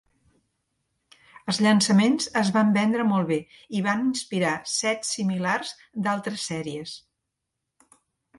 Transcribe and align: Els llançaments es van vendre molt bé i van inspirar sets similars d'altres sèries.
Els 1.51 1.59
llançaments 1.65 2.29
es 2.41 2.49
van 2.55 2.71
vendre 2.77 3.05
molt 3.09 3.29
bé 3.33 3.37
i 3.81 3.83
van 3.89 4.01
inspirar 4.07 4.55
sets 4.77 5.13
similars 5.19 5.75
d'altres 6.09 6.49
sèries. 6.51 6.97